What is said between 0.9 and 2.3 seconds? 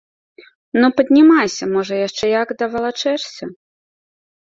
паднімайся, можа яшчэ